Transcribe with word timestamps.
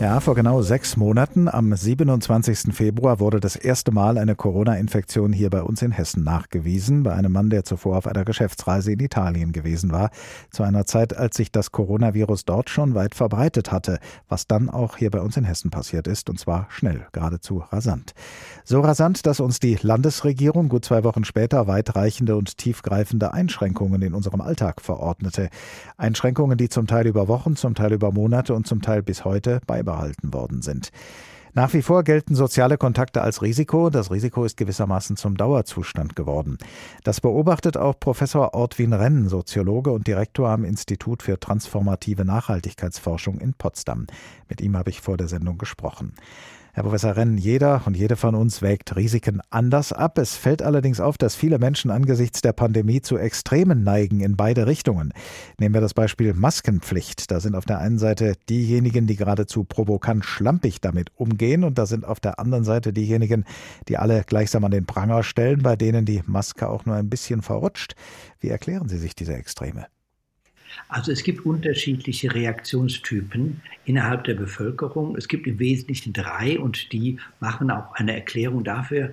Ja, 0.00 0.18
vor 0.18 0.34
genau 0.34 0.62
sechs 0.62 0.96
Monaten, 0.96 1.46
am 1.46 1.76
27. 1.76 2.74
Februar, 2.74 3.20
wurde 3.20 3.38
das 3.38 3.54
erste 3.54 3.92
Mal 3.92 4.16
eine 4.16 4.34
Corona-Infektion 4.34 5.30
hier 5.30 5.50
bei 5.50 5.60
uns 5.60 5.82
in 5.82 5.90
Hessen 5.90 6.24
nachgewiesen, 6.24 7.02
bei 7.02 7.12
einem 7.12 7.32
Mann, 7.32 7.50
der 7.50 7.64
zuvor 7.64 7.98
auf 7.98 8.06
einer 8.06 8.24
Geschäftsreise 8.24 8.92
in 8.92 9.00
Italien 9.00 9.52
gewesen 9.52 9.92
war, 9.92 10.08
zu 10.50 10.62
einer 10.62 10.86
Zeit, 10.86 11.14
als 11.14 11.36
sich 11.36 11.52
das 11.52 11.70
Coronavirus 11.70 12.46
dort 12.46 12.70
schon 12.70 12.94
weit 12.94 13.14
verbreitet 13.14 13.72
hatte, 13.72 13.98
was 14.26 14.46
dann 14.46 14.70
auch 14.70 14.96
hier 14.96 15.10
bei 15.10 15.20
uns 15.20 15.36
in 15.36 15.44
Hessen 15.44 15.68
passiert 15.68 16.06
ist, 16.06 16.30
und 16.30 16.40
zwar 16.40 16.66
schnell, 16.70 17.06
geradezu 17.12 17.62
rasant. 17.70 18.14
So 18.64 18.80
rasant, 18.80 19.26
dass 19.26 19.38
uns 19.38 19.60
die 19.60 19.76
Landesregierung 19.82 20.70
gut 20.70 20.86
zwei 20.86 21.04
Wochen 21.04 21.24
später 21.24 21.66
weitreichende 21.66 22.36
und 22.36 22.56
tiefgreifende 22.56 23.34
Einschränkungen 23.34 24.00
in 24.00 24.14
unserem 24.14 24.40
Alltag 24.40 24.80
verordnete. 24.80 25.50
Einschränkungen, 25.98 26.56
die 26.56 26.70
zum 26.70 26.86
Teil 26.86 27.06
über 27.06 27.28
Wochen, 27.28 27.54
zum 27.54 27.74
Teil 27.74 27.92
über 27.92 28.12
Monate 28.12 28.54
und 28.54 28.66
zum 28.66 28.80
Teil 28.80 29.02
bis 29.02 29.26
heute 29.26 29.60
beibehalten 29.66 29.89
beibehalten 29.90 30.32
worden 30.32 30.62
sind. 30.62 30.90
Nach 31.52 31.74
wie 31.74 31.82
vor 31.82 32.04
gelten 32.04 32.36
soziale 32.36 32.78
Kontakte 32.78 33.22
als 33.22 33.42
Risiko. 33.42 33.90
Das 33.90 34.12
Risiko 34.12 34.44
ist 34.44 34.56
gewissermaßen 34.56 35.16
zum 35.16 35.36
Dauerzustand 35.36 36.14
geworden. 36.14 36.58
Das 37.02 37.20
beobachtet 37.20 37.76
auch 37.76 37.98
Professor 37.98 38.54
Ortwin 38.54 38.92
Renn, 38.92 39.28
Soziologe 39.28 39.90
und 39.90 40.06
Direktor 40.06 40.48
am 40.48 40.64
Institut 40.64 41.24
für 41.24 41.40
transformative 41.40 42.24
Nachhaltigkeitsforschung 42.24 43.40
in 43.40 43.54
Potsdam. 43.54 44.06
Mit 44.48 44.60
ihm 44.60 44.76
habe 44.76 44.90
ich 44.90 45.00
vor 45.00 45.16
der 45.16 45.26
Sendung 45.26 45.58
gesprochen. 45.58 46.14
Herr 46.72 46.84
Professor 46.84 47.16
Renn, 47.16 47.36
jeder 47.36 47.82
und 47.86 47.96
jede 47.96 48.14
von 48.14 48.36
uns 48.36 48.62
wägt 48.62 48.94
Risiken 48.94 49.40
anders 49.50 49.92
ab. 49.92 50.18
Es 50.18 50.36
fällt 50.36 50.62
allerdings 50.62 51.00
auf, 51.00 51.18
dass 51.18 51.34
viele 51.34 51.58
Menschen 51.58 51.90
angesichts 51.90 52.42
der 52.42 52.52
Pandemie 52.52 53.00
zu 53.00 53.18
Extremen 53.18 53.82
neigen 53.82 54.20
in 54.20 54.36
beide 54.36 54.68
Richtungen. 54.68 55.12
Nehmen 55.58 55.74
wir 55.74 55.80
das 55.80 55.94
Beispiel 55.94 56.32
Maskenpflicht. 56.32 57.30
Da 57.32 57.40
sind 57.40 57.56
auf 57.56 57.64
der 57.64 57.80
einen 57.80 57.98
Seite 57.98 58.34
diejenigen, 58.48 59.08
die 59.08 59.16
geradezu 59.16 59.64
provokant 59.64 60.24
schlampig 60.24 60.80
damit 60.80 61.10
umgehen 61.16 61.64
und 61.64 61.76
da 61.76 61.86
sind 61.86 62.04
auf 62.04 62.20
der 62.20 62.38
anderen 62.38 62.62
Seite 62.62 62.92
diejenigen, 62.92 63.44
die 63.88 63.96
alle 63.96 64.22
gleichsam 64.24 64.64
an 64.64 64.70
den 64.70 64.86
Pranger 64.86 65.24
stellen, 65.24 65.62
bei 65.62 65.74
denen 65.74 66.04
die 66.04 66.22
Maske 66.26 66.68
auch 66.68 66.86
nur 66.86 66.94
ein 66.94 67.10
bisschen 67.10 67.42
verrutscht. 67.42 67.96
Wie 68.38 68.48
erklären 68.48 68.88
Sie 68.88 68.98
sich 68.98 69.16
diese 69.16 69.34
Extreme? 69.34 69.86
Also 70.88 71.12
es 71.12 71.22
gibt 71.22 71.44
unterschiedliche 71.46 72.34
Reaktionstypen 72.34 73.60
innerhalb 73.84 74.24
der 74.24 74.34
Bevölkerung. 74.34 75.16
Es 75.16 75.28
gibt 75.28 75.46
im 75.46 75.58
Wesentlichen 75.58 76.12
drei 76.12 76.58
und 76.58 76.92
die 76.92 77.18
machen 77.40 77.70
auch 77.70 77.94
eine 77.94 78.14
Erklärung 78.14 78.64
dafür, 78.64 79.12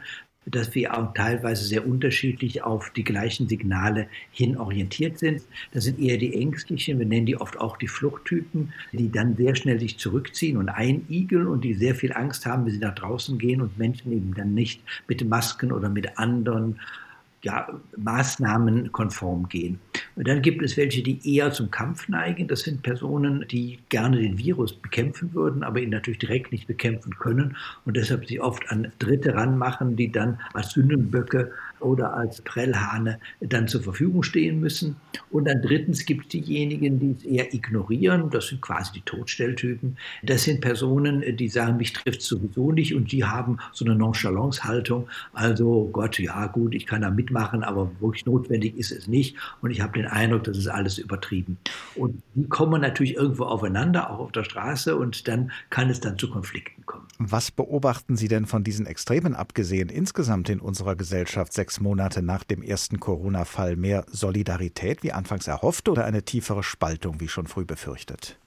dass 0.49 0.73
wir 0.75 0.97
auch 0.97 1.13
teilweise 1.13 1.65
sehr 1.65 1.85
unterschiedlich 1.85 2.63
auf 2.63 2.89
die 2.91 3.03
gleichen 3.03 3.47
Signale 3.49 4.07
hin 4.31 4.57
orientiert 4.57 5.19
sind. 5.19 5.41
Das 5.73 5.83
sind 5.83 5.99
eher 5.99 6.17
die 6.17 6.33
ängstlichen, 6.35 6.99
wir 6.99 7.05
nennen 7.05 7.25
die 7.25 7.39
oft 7.39 7.59
auch 7.59 7.77
die 7.77 7.87
Fluchttypen, 7.87 8.71
die 8.93 9.11
dann 9.11 9.35
sehr 9.35 9.55
schnell 9.55 9.79
sich 9.79 9.97
zurückziehen 9.97 10.57
und 10.57 10.69
einigeln 10.69 11.47
und 11.47 11.63
die 11.63 11.73
sehr 11.73 11.95
viel 11.95 12.13
Angst 12.13 12.45
haben, 12.45 12.65
wenn 12.65 12.73
sie 12.73 12.79
nach 12.79 12.95
draußen 12.95 13.37
gehen 13.37 13.61
und 13.61 13.77
Menschen 13.77 14.11
eben 14.13 14.33
dann 14.33 14.53
nicht 14.53 14.81
mit 15.07 15.27
Masken 15.27 15.71
oder 15.71 15.89
mit 15.89 16.17
anderen 16.17 16.79
ja, 17.43 17.67
Maßnahmen 17.95 18.91
konform 18.91 19.47
gehen. 19.47 19.79
Und 20.15 20.27
dann 20.27 20.41
gibt 20.41 20.61
es 20.63 20.75
welche, 20.75 21.03
die 21.03 21.19
eher 21.35 21.51
zum 21.51 21.69
Kampf 21.69 22.09
neigen. 22.09 22.47
Das 22.47 22.61
sind 22.61 22.81
Personen, 22.81 23.45
die 23.49 23.79
gerne 23.89 24.17
den 24.17 24.37
Virus 24.37 24.73
bekämpfen 24.73 25.33
würden, 25.33 25.63
aber 25.63 25.79
ihn 25.79 25.91
natürlich 25.91 26.19
direkt 26.19 26.51
nicht 26.51 26.67
bekämpfen 26.67 27.15
können 27.17 27.55
und 27.85 27.95
deshalb 27.95 28.27
sich 28.27 28.41
oft 28.41 28.69
an 28.69 28.91
Dritte 28.99 29.35
ranmachen, 29.35 29.95
die 29.95 30.11
dann 30.11 30.39
als 30.53 30.71
Sündenböcke 30.71 31.51
oder 31.79 32.13
als 32.13 32.41
Prellhahne 32.41 33.19
dann 33.39 33.67
zur 33.67 33.81
Verfügung 33.81 34.23
stehen 34.23 34.59
müssen. 34.59 34.95
Und 35.31 35.45
dann 35.45 35.61
drittens 35.61 36.05
gibt 36.05 36.25
es 36.25 36.29
diejenigen, 36.29 36.99
die 36.99 37.15
es 37.17 37.23
eher 37.23 37.53
ignorieren. 37.53 38.29
Das 38.29 38.47
sind 38.47 38.61
quasi 38.61 38.93
die 38.93 39.01
Todstelltypen. 39.01 39.97
Das 40.23 40.43
sind 40.43 40.61
Personen, 40.61 41.23
die 41.37 41.49
sagen, 41.49 41.77
mich 41.77 41.93
trifft 41.93 42.21
es 42.21 42.27
sowieso 42.27 42.71
nicht 42.71 42.95
und 42.95 43.11
die 43.11 43.23
haben 43.23 43.57
so 43.71 43.85
eine 43.85 43.95
Nonchalance-Haltung. 43.95 45.07
Also 45.33 45.89
Gott, 45.91 46.19
ja 46.19 46.47
gut, 46.47 46.73
ich 46.73 46.85
kann 46.85 47.01
da 47.01 47.09
mitmachen, 47.09 47.63
aber 47.63 47.91
wirklich 47.99 48.25
notwendig 48.25 48.77
ist 48.77 48.91
es 48.91 49.07
nicht. 49.07 49.35
Und 49.61 49.71
ich 49.71 49.81
habe 49.81 49.93
den 49.93 50.07
Eindruck, 50.07 50.43
das 50.43 50.57
ist 50.57 50.67
alles 50.67 50.97
übertrieben. 50.97 51.57
Und 51.95 52.21
die 52.35 52.47
kommen 52.47 52.81
natürlich 52.81 53.15
irgendwo 53.15 53.43
aufeinander, 53.45 54.09
auch 54.09 54.19
auf 54.19 54.31
der 54.31 54.43
Straße, 54.43 54.95
und 54.95 55.27
dann 55.27 55.51
kann 55.69 55.89
es 55.89 55.99
dann 55.99 56.17
zu 56.17 56.29
Konflikten 56.29 56.85
kommen. 56.85 57.05
Was 57.19 57.51
beobachten 57.51 58.15
Sie 58.15 58.27
denn 58.27 58.45
von 58.45 58.63
diesen 58.63 58.85
Extremen 58.85 59.33
abgesehen 59.33 59.89
insgesamt 59.89 60.49
in 60.49 60.59
unserer 60.59 60.95
Gesellschaft 60.95 61.51
sechs 61.67 61.81
Monate 61.81 62.21
nach 62.21 62.45
dem 62.45 62.63
ersten 62.63 62.97
Corona-Fall? 63.01 63.75
Mehr 63.75 64.05
Solidarität 64.09 65.03
wie 65.03 65.11
anfangs 65.11 65.47
erhofft 65.47 65.89
oder 65.89 66.05
eine 66.05 66.23
tiefere 66.23 66.63
Spaltung 66.63 67.19
wie 67.19 67.27
schon 67.27 67.45
früh 67.47 67.65
befürchtet? 67.65 68.39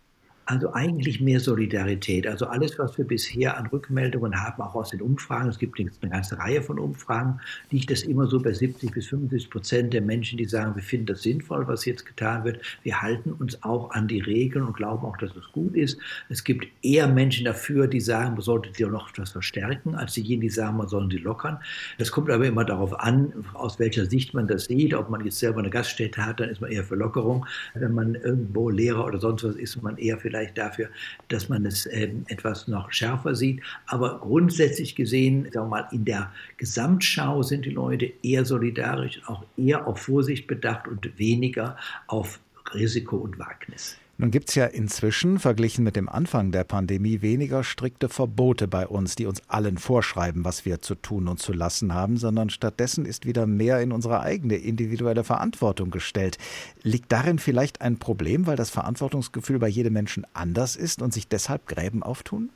Also 0.51 0.73
eigentlich 0.73 1.21
mehr 1.21 1.39
Solidarität. 1.39 2.27
Also 2.27 2.47
alles, 2.47 2.77
was 2.77 2.99
wir 2.99 3.05
bisher 3.05 3.57
an 3.57 3.67
Rückmeldungen 3.67 4.35
haben, 4.35 4.61
auch 4.61 4.75
aus 4.75 4.91
den 4.91 5.01
Umfragen, 5.01 5.49
es 5.49 5.61
gibt 5.61 5.79
eine 5.79 6.11
ganze 6.11 6.39
Reihe 6.39 6.61
von 6.61 6.81
Umfragen, 6.81 7.39
liegt 7.71 7.89
das 7.89 8.03
immer 8.03 8.27
so 8.27 8.41
bei 8.41 8.53
70 8.53 8.91
bis 8.91 9.07
75 9.07 9.49
Prozent 9.49 9.95
der 9.95 10.03
Menschen, 10.03 10.39
die 10.39 10.47
sagen, 10.47 10.75
wir 10.75 10.83
finden 10.83 11.07
das 11.07 11.23
sinnvoll, 11.23 11.69
was 11.69 11.85
jetzt 11.85 12.05
getan 12.05 12.43
wird. 12.43 12.61
Wir 12.83 13.01
halten 13.01 13.31
uns 13.31 13.63
auch 13.63 13.93
an 13.93 14.09
die 14.09 14.19
Regeln 14.19 14.65
und 14.65 14.77
glauben 14.77 15.07
auch, 15.07 15.17
dass 15.19 15.37
es 15.37 15.53
gut 15.53 15.77
ist. 15.77 16.01
Es 16.29 16.43
gibt 16.43 16.67
eher 16.83 17.07
Menschen 17.07 17.45
dafür, 17.45 17.87
die 17.87 18.01
sagen, 18.01 18.33
man 18.33 18.43
sollte 18.43 18.71
sie 18.75 18.83
noch 18.87 19.11
etwas 19.11 19.31
verstärken, 19.31 19.95
als 19.95 20.15
diejenigen, 20.15 20.41
die 20.41 20.51
sagen, 20.51 20.79
man 20.79 20.89
soll 20.89 21.09
sie 21.13 21.19
lockern. 21.19 21.61
Das 21.99 22.11
kommt 22.11 22.29
aber 22.29 22.45
immer 22.45 22.65
darauf 22.65 22.99
an, 22.99 23.33
aus 23.55 23.79
welcher 23.79 24.07
Sicht 24.07 24.35
man 24.35 24.49
das 24.49 24.65
sieht. 24.65 24.95
Ob 24.95 25.11
man 25.11 25.25
jetzt 25.25 25.39
selber 25.39 25.61
eine 25.61 25.71
Gaststätte 25.71 26.27
hat, 26.27 26.41
dann 26.41 26.49
ist 26.49 26.61
man 26.61 26.73
eher 26.73 26.83
für 26.83 26.97
Lockerung. 26.97 27.47
Wenn 27.75 27.95
man 27.95 28.17
irgendwo 28.17 28.69
Lehrer 28.69 29.05
oder 29.05 29.21
sonst 29.21 29.45
was 29.45 29.55
ist, 29.55 29.81
man 29.81 29.97
eher 29.97 30.19
vielleicht 30.19 30.40
vielleicht 30.41 30.59
dafür, 30.59 30.89
dass 31.29 31.49
man 31.49 31.67
es 31.67 31.87
ähm, 31.93 32.25
etwas 32.29 32.69
noch 32.69 32.93
schärfer 32.93 33.35
sieht. 33.35 33.63
Aber 33.87 34.19
grundsätzlich 34.21 34.95
gesehen, 34.97 35.45
sagen 35.53 35.67
wir 35.67 35.83
mal, 35.83 35.89
in 35.93 36.05
der 36.05 36.33
Gesamtschau 36.57 37.43
sind 37.43 37.65
die 37.65 37.71
Leute 37.71 38.13
eher 38.23 38.45
solidarisch, 38.45 39.21
auch 39.27 39.45
eher 39.57 39.87
auf 39.87 40.01
Vorsicht 40.01 40.47
bedacht 40.47 40.89
und 40.89 41.19
weniger 41.19 41.77
auf 42.07 42.41
Risiko 42.75 43.17
und 43.17 43.39
Wagnis. 43.39 43.97
Nun 44.21 44.31
gibt 44.31 44.51
es 44.51 44.55
ja 44.55 44.67
inzwischen, 44.67 45.39
verglichen 45.39 45.83
mit 45.83 45.97
dem 45.97 46.07
Anfang 46.07 46.53
der 46.53 46.65
Pandemie, 46.65 47.23
weniger 47.23 47.65
strikte 47.65 48.11
Verbote 48.11 48.69
bei 48.69 48.87
uns, 48.87 49.15
die 49.15 49.25
uns 49.25 49.41
allen 49.49 49.79
vorschreiben, 49.79 50.45
was 50.45 50.67
wir 50.67 50.83
zu 50.83 50.95
tun 50.95 51.27
und 51.27 51.41
zu 51.41 51.55
lassen 51.55 51.95
haben, 51.95 52.19
sondern 52.19 52.51
stattdessen 52.51 53.07
ist 53.07 53.25
wieder 53.25 53.47
mehr 53.47 53.81
in 53.81 53.93
unsere 53.93 54.21
eigene 54.21 54.57
individuelle 54.57 55.25
Verantwortung 55.25 55.91
gestellt. 55.91 56.37
Liegt 56.83 57.11
darin 57.11 57.39
vielleicht 57.39 57.81
ein 57.81 57.99
Problem, 57.99 58.47
weil 58.47 58.57
das 58.57 58.69
Verantwortungsgefühl 58.69 59.59
bei 59.59 59.69
jedem 59.69 59.95
Menschen 59.95 60.27
anders 60.35 60.77
ist 60.77 61.01
und 61.01 61.15
sich 61.15 61.27
deshalb 61.27 61.67
Gräben 61.67 62.03
auftun? 62.03 62.51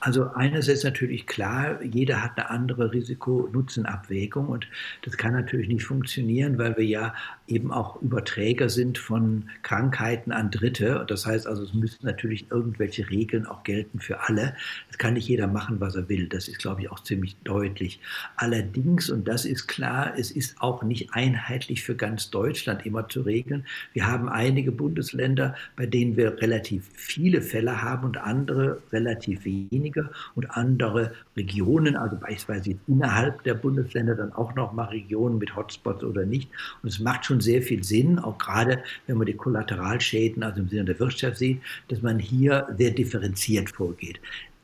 Also 0.00 0.30
eines 0.32 0.68
ist 0.68 0.84
natürlich 0.84 1.26
klar, 1.26 1.82
jeder 1.82 2.22
hat 2.22 2.36
eine 2.36 2.50
andere 2.50 2.92
Risiko-Nutzen-Abwägung 2.92 4.48
und 4.48 4.68
das 5.02 5.16
kann 5.16 5.32
natürlich 5.32 5.68
nicht 5.68 5.84
funktionieren, 5.84 6.58
weil 6.58 6.76
wir 6.76 6.84
ja 6.84 7.14
eben 7.48 7.72
auch 7.72 8.00
Überträger 8.00 8.68
sind 8.68 8.98
von 8.98 9.48
Krankheiten 9.62 10.32
an 10.32 10.50
Dritte. 10.50 11.04
Das 11.08 11.26
heißt 11.26 11.46
also, 11.46 11.64
es 11.64 11.74
müssen 11.74 12.06
natürlich 12.06 12.50
irgendwelche 12.50 13.10
Regeln 13.10 13.46
auch 13.46 13.64
gelten 13.64 14.00
für 14.00 14.20
alle. 14.28 14.54
Das 14.88 14.98
kann 14.98 15.14
nicht 15.14 15.28
jeder 15.28 15.48
machen, 15.48 15.80
was 15.80 15.96
er 15.96 16.08
will. 16.08 16.28
Das 16.28 16.46
ist, 16.46 16.58
glaube 16.58 16.82
ich, 16.82 16.90
auch 16.90 17.00
ziemlich 17.00 17.36
deutlich. 17.44 18.00
Allerdings, 18.36 19.10
und 19.10 19.26
das 19.26 19.44
ist 19.44 19.66
klar, 19.66 20.12
es 20.16 20.30
ist 20.30 20.60
auch 20.60 20.82
nicht 20.82 21.14
einheitlich 21.14 21.82
für 21.82 21.96
ganz 21.96 22.30
Deutschland 22.30 22.86
immer 22.86 23.08
zu 23.08 23.22
regeln. 23.22 23.66
Wir 23.92 24.06
haben 24.06 24.28
einige 24.28 24.70
Bundesländer, 24.70 25.54
bei 25.74 25.86
denen 25.86 26.16
wir 26.16 26.40
relativ 26.40 26.88
viele 26.94 27.42
Fälle 27.42 27.82
haben 27.82 28.04
und 28.04 28.18
andere 28.18 28.82
relativ 28.92 29.47
weniger 29.70 30.10
und 30.34 30.50
andere 30.50 31.12
Regionen, 31.36 31.96
also 31.96 32.16
beispielsweise 32.16 32.78
innerhalb 32.86 33.42
der 33.44 33.54
Bundesländer 33.54 34.14
dann 34.14 34.32
auch 34.32 34.54
noch 34.54 34.72
mal 34.72 34.86
Regionen 34.86 35.38
mit 35.38 35.56
Hotspots 35.56 36.04
oder 36.04 36.24
nicht. 36.26 36.50
Und 36.82 36.88
es 36.88 36.98
macht 36.98 37.24
schon 37.24 37.40
sehr 37.40 37.62
viel 37.62 37.84
Sinn, 37.84 38.18
auch 38.18 38.38
gerade 38.38 38.82
wenn 39.06 39.16
man 39.16 39.26
die 39.26 39.34
Kollateralschäden, 39.34 40.42
also 40.42 40.60
im 40.60 40.68
Sinne 40.68 40.84
der 40.86 41.00
Wirtschaft 41.00 41.38
sieht, 41.38 41.60
dass 41.88 42.02
man 42.02 42.18
hier 42.18 42.66
sehr 42.76 42.90
differenziert 42.90 43.70
vorgeht. 43.70 44.20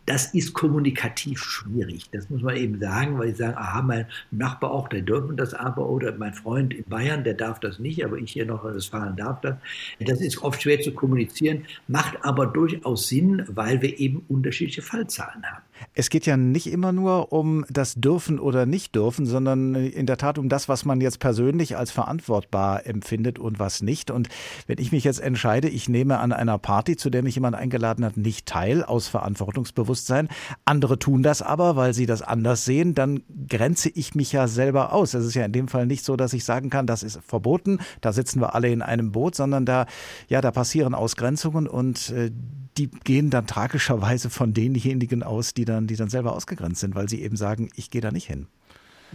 Das 0.07 0.35
ist 0.35 0.53
kommunikativ 0.53 1.43
schwierig. 1.43 2.11
Das 2.11 2.29
muss 2.29 2.43
man 2.43 2.57
eben 2.57 2.79
sagen, 2.79 3.19
weil 3.19 3.31
sie 3.31 3.37
sagen, 3.37 3.57
aha, 3.57 3.83
mein 3.83 4.07
Nachbar 4.31 4.71
auch, 4.71 4.89
der 4.89 5.01
dürfen 5.01 5.37
das 5.37 5.55
aber, 5.55 5.89
oder 5.89 6.15
mein 6.17 6.35
Freund 6.35 6.75
in 6.75 6.85
Bayern, 6.85 7.25
der 7.25 7.35
darf 7.35 7.61
das 7.61 7.79
nicht, 7.79 8.05
aber 8.05 8.19
ich 8.19 8.33
hier 8.33 8.45
noch 8.45 8.65
in 8.65 8.75
Westfalen 8.75 9.17
darf 9.17 9.41
das. 9.41 9.57
Das 10.01 10.21
ist 10.21 10.43
oft 10.43 10.63
schwer 10.63 10.81
zu 10.81 10.93
kommunizieren, 10.93 11.65
macht 11.89 12.23
aber 12.23 12.47
durchaus 12.47 13.09
Sinn, 13.09 13.45
weil 13.49 13.81
wir 13.81 13.99
eben 13.99 14.25
unterschiedliche 14.29 14.83
Fallzahlen 14.83 15.43
haben. 15.45 15.63
Es 15.95 16.11
geht 16.11 16.27
ja 16.27 16.37
nicht 16.37 16.67
immer 16.67 16.93
nur 16.93 17.33
um 17.33 17.65
das 17.69 17.95
Dürfen 17.95 18.39
oder 18.39 18.67
Nicht-Dürfen, 18.67 19.27
sondern 19.27 19.75
in 19.75 20.07
der 20.07 20.17
Tat 20.17 20.39
um 20.39 20.49
das, 20.49 20.69
was 20.69 20.85
man 20.85 21.01
jetzt 21.01 21.19
persönlich 21.19 21.77
als 21.77 21.91
verantwortbar 21.91 22.87
empfindet 22.87 23.39
und 23.39 23.59
was 23.59 23.83
nicht. 23.83 24.11
Und 24.11 24.29
wenn 24.67 24.79
ich 24.79 24.93
mich 24.93 25.05
jetzt 25.05 25.21
entscheide, 25.21 25.69
ich 25.69 25.89
nehme 25.89 26.19
an 26.19 26.33
einer 26.33 26.59
Party, 26.59 26.97
zu 26.97 27.11
der 27.11 27.23
mich 27.23 27.35
jemand 27.35 27.57
eingeladen 27.57 28.05
hat, 28.05 28.17
nicht 28.17 28.47
teil 28.47 28.85
aus 28.85 29.09
Verantwortungsbewusstsein, 29.09 30.29
andere 30.65 30.99
tun 30.99 31.23
das 31.23 31.43
aber, 31.43 31.77
weil 31.77 31.95
sie 31.95 32.07
das 32.07 32.23
anders 32.23 32.65
sehen, 32.65 32.95
dann 32.95 33.23
grenze 33.49 33.89
ich 33.91 34.15
mich 34.15 34.33
ja 34.33 34.49
selber 34.49 34.93
aus. 34.93 35.15
Es 35.15 35.25
ist 35.25 35.35
ja 35.35 35.45
in 35.45 35.53
dem 35.53 35.69
Fall 35.69 35.87
nicht 35.87 36.05
so, 36.05 36.17
dass 36.17 36.33
ich 36.33 36.45
sagen 36.45 36.71
kann, 36.71 36.87
das 36.87 37.03
ist 37.03 37.21
verboten, 37.27 37.79
da 38.01 38.13
sitzen 38.13 38.41
wir 38.41 38.55
alle 38.55 38.69
in 38.69 38.83
einem 38.83 39.13
Boot, 39.13 39.35
sondern 39.35 39.67
da, 39.67 39.87
ja, 40.29 40.41
da 40.41 40.51
passieren 40.51 40.95
Ausgrenzungen 40.95 41.67
und 41.67 42.11
äh, 42.11 42.31
die 42.77 42.91
gehen 42.91 43.31
dann 43.31 43.47
tragischerweise 43.47 44.31
von 44.31 44.53
denjenigen 44.53 45.23
aus, 45.23 45.55
die 45.55 45.65
dann, 45.65 45.87
die 45.87 45.97
dann 45.97 46.09
selber 46.09 46.35
ausgegrenzt 46.35 46.81
sind, 46.81 46.95
weil 46.95 47.09
sie 47.09 47.23
eben 47.23 47.37
sagen, 47.37 47.71
ich 47.77 47.91
gehe 47.91 48.01
da 48.01 48.11
nicht 48.11 48.27
hin. 48.27 48.47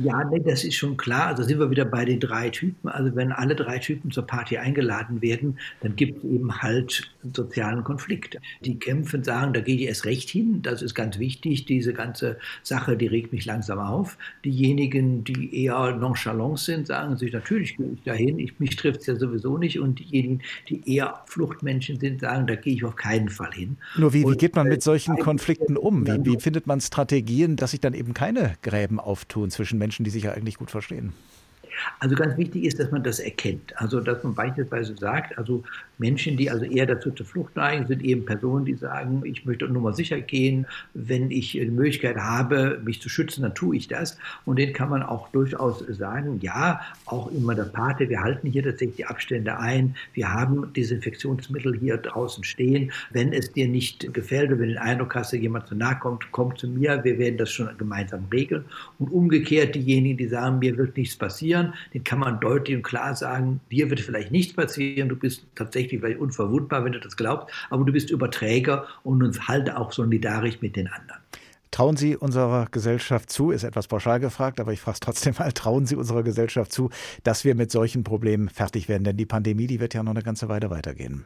Ja, 0.01 0.23
nee, 0.23 0.39
das 0.39 0.63
ist 0.63 0.75
schon 0.75 0.95
klar. 0.95 1.27
Also 1.27 1.43
sind 1.43 1.59
wir 1.59 1.69
wieder 1.69 1.83
bei 1.83 2.05
den 2.05 2.21
drei 2.21 2.49
Typen. 2.49 2.87
Also 2.87 3.15
wenn 3.15 3.33
alle 3.33 3.53
drei 3.53 3.79
Typen 3.79 4.11
zur 4.11 4.25
Party 4.25 4.57
eingeladen 4.57 5.21
werden, 5.21 5.59
dann 5.81 5.97
gibt 5.97 6.23
es 6.23 6.23
eben 6.23 6.61
halt 6.61 7.11
sozialen 7.33 7.83
Konflikt. 7.83 8.37
Die 8.63 8.79
kämpfen, 8.79 9.25
sagen, 9.25 9.51
da 9.51 9.59
gehe 9.59 9.75
ich 9.75 9.81
erst 9.83 10.05
recht 10.05 10.29
hin. 10.29 10.61
Das 10.61 10.81
ist 10.81 10.95
ganz 10.95 11.19
wichtig. 11.19 11.65
Diese 11.65 11.91
ganze 11.93 12.37
Sache, 12.63 12.95
die 12.95 13.07
regt 13.07 13.33
mich 13.33 13.45
langsam 13.45 13.79
auf. 13.79 14.17
Diejenigen, 14.45 15.25
die 15.25 15.63
eher 15.65 15.93
nonchalant 15.93 16.59
sind, 16.59 16.87
sagen 16.87 17.17
sich, 17.17 17.33
natürlich 17.33 17.75
gehe 17.75 17.91
ich 17.93 18.03
dahin. 18.03 18.39
Ich, 18.39 18.57
mich 18.57 18.77
trifft 18.77 19.01
es 19.01 19.07
ja 19.07 19.15
sowieso 19.17 19.57
nicht. 19.57 19.79
Und 19.79 19.99
diejenigen, 19.99 20.41
die 20.69 20.81
eher 20.95 21.23
Fluchtmenschen 21.25 21.99
sind, 21.99 22.21
sagen, 22.21 22.47
da 22.47 22.55
gehe 22.55 22.73
ich 22.73 22.85
auf 22.85 22.95
keinen 22.95 23.27
Fall 23.27 23.51
hin. 23.51 23.75
Nur 23.97 24.13
wie, 24.13 24.23
wie 24.23 24.37
geht 24.37 24.55
man 24.55 24.69
mit 24.69 24.81
solchen 24.81 25.17
Konflikten 25.17 25.75
um? 25.75 26.07
Wie, 26.07 26.23
wie 26.23 26.39
findet 26.39 26.67
man 26.67 26.79
Strategien, 26.79 27.57
dass 27.57 27.71
sich 27.71 27.81
dann 27.81 27.93
eben 27.93 28.13
keine 28.13 28.55
Gräben 28.61 29.01
auftun 29.01 29.51
zwischen 29.51 29.77
Menschen? 29.77 29.88
Menschen, 29.89 30.03
die 30.03 30.11
sich 30.11 30.25
ja 30.25 30.33
eigentlich 30.33 30.59
gut 30.59 30.69
verstehen. 30.69 31.13
Also 31.99 32.15
ganz 32.15 32.37
wichtig 32.37 32.63
ist, 32.65 32.79
dass 32.79 32.91
man 32.91 33.03
das 33.03 33.19
erkennt. 33.19 33.73
Also 33.75 33.99
dass 33.99 34.23
man 34.23 34.35
beispielsweise 34.35 34.95
sagt, 34.97 35.37
also 35.37 35.63
Menschen, 35.97 36.37
die 36.37 36.49
also 36.49 36.65
eher 36.65 36.85
dazu 36.85 37.11
zur 37.11 37.25
Flucht 37.25 37.55
neigen, 37.55 37.87
sind 37.87 38.03
eben 38.03 38.25
Personen, 38.25 38.65
die 38.65 38.75
sagen, 38.75 39.21
ich 39.25 39.45
möchte 39.45 39.67
nur 39.67 39.81
mal 39.81 39.93
sicher 39.93 40.21
gehen, 40.21 40.65
wenn 40.93 41.29
ich 41.29 41.51
die 41.51 41.65
Möglichkeit 41.65 42.17
habe, 42.17 42.81
mich 42.83 43.01
zu 43.01 43.09
schützen, 43.09 43.43
dann 43.43 43.53
tue 43.53 43.75
ich 43.75 43.87
das. 43.87 44.17
Und 44.45 44.59
denen 44.59 44.73
kann 44.73 44.89
man 44.89 45.03
auch 45.03 45.29
durchaus 45.29 45.79
sagen, 45.89 46.39
ja, 46.41 46.81
auch 47.05 47.31
immer 47.31 47.55
der 47.55 47.63
Pate, 47.63 48.09
wir 48.09 48.21
halten 48.21 48.47
hier 48.47 48.63
tatsächlich 48.63 48.97
die 48.97 49.05
Abstände 49.05 49.57
ein, 49.59 49.95
wir 50.13 50.31
haben 50.31 50.71
Desinfektionsmittel 50.73 51.77
hier 51.77 51.97
draußen 51.97 52.43
stehen. 52.43 52.91
Wenn 53.11 53.33
es 53.33 53.51
dir 53.51 53.67
nicht 53.67 54.13
gefällt 54.13 54.49
oder 54.51 54.59
wenn 54.59 54.69
du 54.69 54.73
den 54.75 54.81
Eindruck 54.81 55.15
hast, 55.15 55.33
dass 55.33 55.39
jemand 55.39 55.67
zu 55.67 55.75
nahe 55.75 55.97
kommt, 55.99 56.31
komm 56.31 56.55
zu 56.55 56.67
mir, 56.67 57.03
wir 57.03 57.17
werden 57.17 57.37
das 57.37 57.51
schon 57.51 57.69
gemeinsam 57.77 58.25
regeln. 58.31 58.65
Und 58.99 59.09
umgekehrt 59.09 59.75
diejenigen, 59.75 60.17
die 60.17 60.27
sagen, 60.27 60.59
mir 60.59 60.77
wird 60.77 60.95
nichts 60.97 61.15
passieren, 61.15 61.68
den 61.93 62.03
kann 62.03 62.19
man 62.19 62.39
deutlich 62.39 62.77
und 62.77 62.83
klar 62.83 63.15
sagen, 63.15 63.59
dir 63.71 63.89
wird 63.89 63.99
vielleicht 63.99 64.31
nichts 64.31 64.53
passieren, 64.53 65.09
du 65.09 65.15
bist 65.15 65.45
tatsächlich 65.55 66.01
vielleicht 66.01 66.19
unverwundbar, 66.19 66.85
wenn 66.85 66.91
du 66.91 66.99
das 66.99 67.17
glaubst, 67.17 67.53
aber 67.69 67.85
du 67.85 67.91
bist 67.91 68.09
Überträger 68.09 68.87
und 69.03 69.23
uns 69.23 69.47
halte 69.47 69.77
auch 69.77 69.91
solidarisch 69.91 70.61
mit 70.61 70.75
den 70.75 70.87
anderen. 70.87 71.19
Trauen 71.71 71.97
Sie 71.97 72.17
unserer 72.17 72.67
Gesellschaft 72.71 73.29
zu, 73.29 73.51
ist 73.51 73.63
etwas 73.63 73.87
pauschal 73.87 74.19
gefragt, 74.19 74.59
aber 74.59 74.73
ich 74.73 74.81
frage 74.81 74.95
es 74.95 74.99
trotzdem 75.01 75.35
mal, 75.37 75.51
trauen 75.51 75.85
Sie 75.85 75.95
unserer 75.95 76.23
Gesellschaft 76.23 76.71
zu, 76.73 76.89
dass 77.23 77.45
wir 77.45 77.53
mit 77.53 77.71
solchen 77.71 78.03
Problemen 78.03 78.49
fertig 78.49 78.89
werden? 78.89 79.03
Denn 79.03 79.17
die 79.17 79.27
Pandemie, 79.27 79.67
die 79.67 79.79
wird 79.79 79.93
ja 79.93 80.01
noch 80.01 80.11
eine 80.11 80.23
ganze 80.23 80.49
Weile 80.49 80.71
weitergehen. 80.71 81.25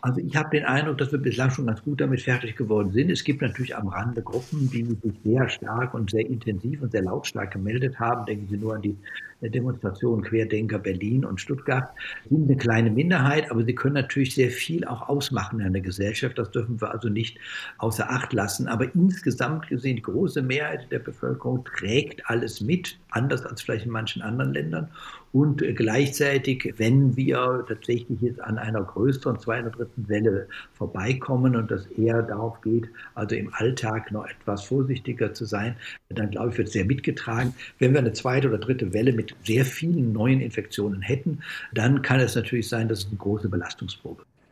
Also 0.00 0.20
ich 0.20 0.36
habe 0.36 0.50
den 0.50 0.64
Eindruck, 0.64 0.98
dass 0.98 1.10
wir 1.10 1.18
bislang 1.18 1.50
schon 1.50 1.66
ganz 1.66 1.82
gut 1.82 2.00
damit 2.00 2.22
fertig 2.22 2.56
geworden 2.56 2.92
sind. 2.92 3.10
Es 3.10 3.24
gibt 3.24 3.42
natürlich 3.42 3.76
am 3.76 3.88
Rande 3.88 4.22
Gruppen, 4.22 4.70
die 4.70 4.84
sich 4.84 5.14
sehr 5.24 5.48
stark 5.48 5.94
und 5.94 6.10
sehr 6.10 6.26
intensiv 6.26 6.82
und 6.82 6.92
sehr 6.92 7.02
lautstark 7.02 7.52
gemeldet 7.52 7.98
haben. 7.98 8.24
Denken 8.26 8.48
Sie 8.48 8.56
nur 8.56 8.74
an 8.74 8.82
die 8.82 8.96
Demonstration 9.40 10.22
Querdenker 10.22 10.78
Berlin 10.78 11.24
und 11.24 11.40
Stuttgart. 11.40 11.90
Sie 12.28 12.34
sind 12.34 12.48
eine 12.48 12.56
kleine 12.56 12.90
Minderheit, 12.90 13.50
aber 13.50 13.64
sie 13.64 13.74
können 13.74 13.94
natürlich 13.94 14.34
sehr 14.34 14.50
viel 14.50 14.84
auch 14.84 15.08
ausmachen 15.08 15.60
in 15.60 15.72
der 15.72 15.82
Gesellschaft. 15.82 16.38
Das 16.38 16.50
dürfen 16.50 16.80
wir 16.80 16.90
also 16.90 17.08
nicht 17.08 17.38
außer 17.78 18.10
Acht 18.10 18.32
lassen. 18.32 18.66
Aber 18.66 18.92
insgesamt 18.94 19.68
gesehen, 19.68 19.96
die 19.96 20.02
große 20.02 20.42
Mehrheit 20.42 20.90
der 20.90 20.98
Bevölkerung 20.98 21.64
trägt 21.64 22.28
alles 22.28 22.60
mit, 22.60 22.98
anders 23.10 23.44
als 23.44 23.62
vielleicht 23.62 23.86
in 23.86 23.92
manchen 23.92 24.22
anderen 24.22 24.52
Ländern. 24.52 24.88
Und 25.32 25.62
gleichzeitig, 25.76 26.74
wenn 26.78 27.16
wir 27.16 27.64
tatsächlich 27.68 28.20
jetzt 28.20 28.40
an 28.40 28.58
einer 28.58 28.82
größeren 28.82 29.38
zweiten 29.38 29.68
oder 29.68 29.76
dritten 29.76 30.08
Welle 30.08 30.48
vorbeikommen 30.72 31.54
und 31.56 31.70
das 31.70 31.86
eher 31.86 32.22
darauf 32.22 32.60
geht, 32.62 32.88
also 33.14 33.36
im 33.36 33.52
Alltag 33.54 34.10
noch 34.10 34.26
etwas 34.26 34.64
vorsichtiger 34.64 35.34
zu 35.34 35.44
sein, 35.44 35.76
dann 36.08 36.30
glaube 36.30 36.50
ich, 36.50 36.58
wird 36.58 36.70
sehr 36.70 36.84
mitgetragen. 36.84 37.54
Wenn 37.78 37.92
wir 37.92 38.00
eine 38.00 38.12
zweite 38.12 38.48
oder 38.48 38.58
dritte 38.58 38.92
Welle 38.92 39.12
mit 39.12 39.34
sehr 39.44 39.64
vielen 39.64 40.12
neuen 40.12 40.40
Infektionen 40.40 41.02
hätten, 41.02 41.40
dann 41.74 42.02
kann 42.02 42.20
es 42.20 42.34
natürlich 42.34 42.68
sein, 42.68 42.88
dass 42.88 43.00
es 43.00 43.06
eine 43.08 43.16
große 43.16 43.48
Belastungsprobe 43.48 44.24